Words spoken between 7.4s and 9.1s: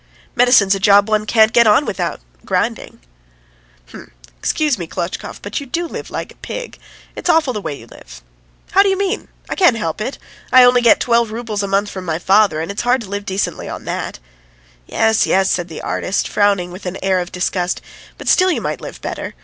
the way you live!" "How do you